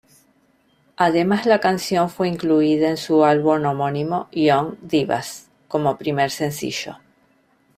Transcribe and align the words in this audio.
Además 0.97 1.45
la 1.45 1.59
canción 1.59 2.09
fue 2.09 2.27
incluida 2.27 2.89
en 2.89 2.97
su 2.97 3.23
álbum 3.23 3.63
homónimo 3.67 4.29
"Young 4.31 4.75
Divas", 4.81 5.47
como 5.67 5.99
primer 5.99 6.31
sencillo. 6.31 6.97